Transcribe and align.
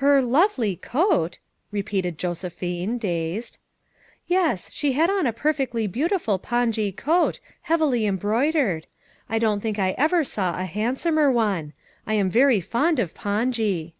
"Her 0.00 0.22
'lovely 0.22 0.74
coat 0.74 1.12
9 1.70 1.70
1" 1.70 1.70
repeated 1.70 2.16
Josephine, 2.18 2.96
dazed. 2.96 3.58
"Yes, 4.26 4.70
she 4.72 4.92
had 4.92 5.10
on 5.10 5.26
a 5.26 5.34
perfectly 5.34 5.86
heautiful 5.86 6.40
pongee 6.40 6.92
coat, 6.96 7.40
heavily 7.68 8.06
embroidered; 8.06 8.86
I 9.28 9.38
don't 9.38 9.60
think 9.60 9.78
I 9.78 9.90
ever 9.98 10.24
saw 10.24 10.56
a 10.58 10.64
handsomer 10.64 11.30
one. 11.30 11.74
I 12.06 12.14
am 12.14 12.30
very 12.30 12.62
fond 12.62 12.98
of 12.98 13.12
pongee." 13.12 13.92